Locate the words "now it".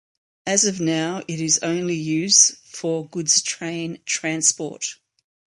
0.79-1.39